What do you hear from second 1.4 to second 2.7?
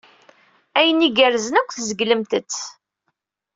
akk tzeglemt-t.